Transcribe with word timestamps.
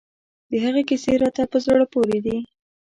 د 0.49 0.51
هغه 0.65 0.81
کیسې 0.89 1.13
راته 1.21 1.43
په 1.51 1.57
زړه 1.65 1.85
پورې 1.93 2.19
دي. 2.25 2.37